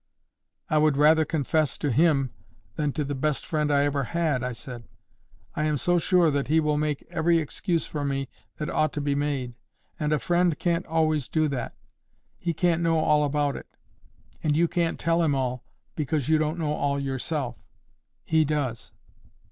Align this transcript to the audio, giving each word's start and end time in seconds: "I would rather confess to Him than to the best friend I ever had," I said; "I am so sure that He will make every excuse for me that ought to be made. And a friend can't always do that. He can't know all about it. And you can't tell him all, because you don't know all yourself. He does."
"I 0.67 0.79
would 0.79 0.97
rather 0.97 1.25
confess 1.25 1.77
to 1.77 1.91
Him 1.91 2.33
than 2.75 2.91
to 2.93 3.03
the 3.03 3.13
best 3.13 3.45
friend 3.45 3.71
I 3.71 3.85
ever 3.85 4.03
had," 4.05 4.41
I 4.41 4.51
said; 4.51 4.87
"I 5.55 5.65
am 5.65 5.77
so 5.77 5.99
sure 5.99 6.31
that 6.31 6.47
He 6.47 6.59
will 6.59 6.75
make 6.79 7.05
every 7.11 7.37
excuse 7.37 7.85
for 7.85 8.03
me 8.03 8.27
that 8.57 8.67
ought 8.67 8.93
to 8.93 8.99
be 9.01 9.13
made. 9.13 9.53
And 9.99 10.11
a 10.11 10.17
friend 10.17 10.57
can't 10.57 10.87
always 10.87 11.27
do 11.27 11.47
that. 11.49 11.75
He 12.39 12.51
can't 12.51 12.81
know 12.81 12.97
all 12.97 13.23
about 13.23 13.55
it. 13.55 13.67
And 14.41 14.57
you 14.57 14.67
can't 14.67 14.99
tell 14.99 15.21
him 15.21 15.35
all, 15.35 15.63
because 15.95 16.29
you 16.29 16.39
don't 16.39 16.57
know 16.57 16.73
all 16.73 16.99
yourself. 16.99 17.63
He 18.23 18.43
does." 18.43 18.91